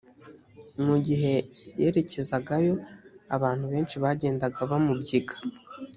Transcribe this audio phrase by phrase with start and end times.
[0.85, 1.33] mu gihe
[1.79, 2.73] yerekezagayo
[3.35, 5.35] abantu benshi bagenda bamubyiga